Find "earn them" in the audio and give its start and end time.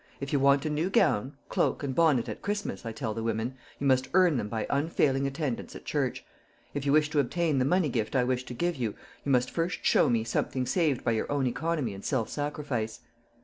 4.15-4.49